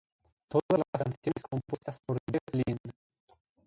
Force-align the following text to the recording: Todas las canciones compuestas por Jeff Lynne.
Todas 0.49 0.79
las 0.81 1.03
canciones 1.03 1.43
compuestas 1.47 1.99
por 2.07 2.17
Jeff 2.31 2.41
Lynne. 2.65 2.95